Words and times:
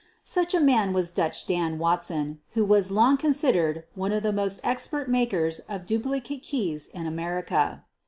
Such 0.25 0.55
a 0.55 0.59
man 0.59 0.93
was 0.93 1.11
"Dutch 1.11 1.45
Dan" 1.45 1.77
Watson, 1.77 2.39
who 2.55 2.65
was 2.65 2.89
long 2.89 3.17
considered 3.17 3.83
one 3.93 4.11
of 4.11 4.23
the 4.23 4.33
most 4.33 4.59
expert 4.63 5.07
makers 5.07 5.59
of 5.69 5.85
duplicate 5.85 6.41
keys 6.41 6.87
in 6.87 7.05
America. 7.05 7.85